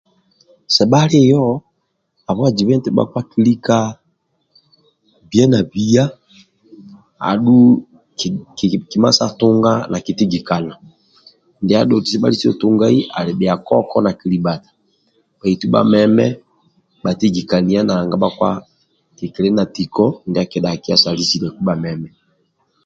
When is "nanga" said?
17.85-18.15